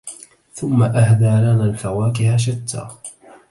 [0.53, 2.87] ثم أهدى لنا الفواكه شتّى